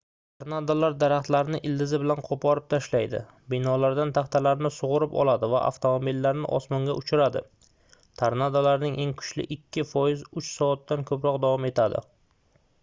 [0.41, 3.19] tornadolar daraxtlarni ildizi bilan qoʻporib tashlaydi
[3.53, 7.43] binolardan taxtalarni sugʻurib oladi va avtomobillarni osmonga uchiradi
[8.23, 12.03] tornadolarning eng kuchli ikki foizi uch soatdan koʻproq davom etadi